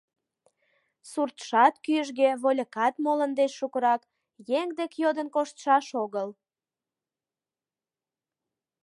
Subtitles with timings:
[1.09, 4.01] Суртшат кӱжгӧ, вольыкат молын деч шукырак—
[4.59, 6.29] еҥ дек йодын коштшаш огыл.